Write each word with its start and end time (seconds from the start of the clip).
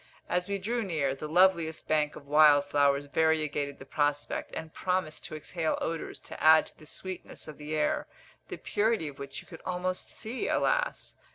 As 0.27 0.49
we 0.49 0.57
drew 0.57 0.81
near, 0.81 1.13
the 1.13 1.27
loveliest 1.27 1.87
banks 1.87 2.15
of 2.17 2.25
wild 2.25 2.65
flowers 2.65 3.05
variegated 3.05 3.77
the 3.77 3.85
prospect, 3.85 4.51
and 4.55 4.73
promised 4.73 5.23
to 5.25 5.35
exhale 5.35 5.77
odours 5.79 6.19
to 6.21 6.43
add 6.43 6.65
to 6.65 6.79
the 6.79 6.87
sweetness 6.87 7.47
of 7.47 7.59
the 7.59 7.75
air, 7.75 8.07
the 8.47 8.57
purity 8.57 9.09
of 9.09 9.19
which 9.19 9.41
you 9.43 9.47
could 9.47 9.61
almost 9.63 10.09
see, 10.11 10.47
alas! 10.47 11.17